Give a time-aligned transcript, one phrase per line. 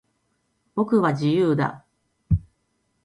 [0.73, 1.85] 僕は、自由だ。